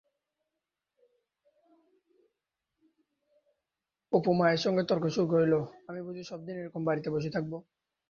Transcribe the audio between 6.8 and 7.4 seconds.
বাড়িতে বসে